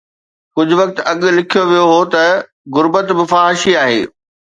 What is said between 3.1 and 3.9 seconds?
به فحاشي